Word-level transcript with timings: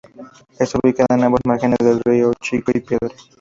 Está 0.57 0.79
ubicada 0.83 1.13
a 1.15 1.25
ambos 1.25 1.41
márgenes 1.45 1.77
del 1.77 1.99
río 2.03 2.31
Chico 2.41 2.71
o 2.71 2.73
Piedra. 2.83 3.13